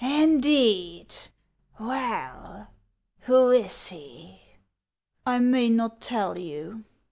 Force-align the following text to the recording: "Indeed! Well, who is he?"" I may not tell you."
"Indeed! 0.01 1.13
Well, 1.79 2.69
who 3.19 3.51
is 3.51 3.89
he?"" 3.89 4.41
I 5.27 5.37
may 5.37 5.69
not 5.69 6.01
tell 6.01 6.39
you." 6.39 6.85